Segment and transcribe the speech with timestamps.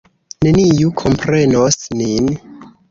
[0.45, 2.35] Neniu komprenos nin.